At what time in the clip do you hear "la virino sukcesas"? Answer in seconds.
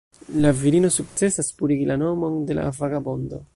0.45-1.53